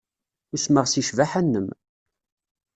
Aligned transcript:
Usmeɣ 0.53 0.85
seg 0.87 1.05
ccbaḥa-nnem. 1.07 1.67